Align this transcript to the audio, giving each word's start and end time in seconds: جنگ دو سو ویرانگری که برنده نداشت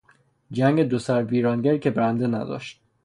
جنگ 0.57 0.77
دو 0.89 0.99
سو 1.05 1.19
ویرانگری 1.21 1.79
که 1.79 1.89
برنده 1.89 2.27
نداشت 2.27 2.81